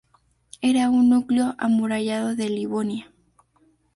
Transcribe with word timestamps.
Era 0.61 0.89
un 0.89 1.09
núcleo 1.11 1.53
amurallado 1.59 2.35
de 2.35 2.49
Livonia. 2.49 3.13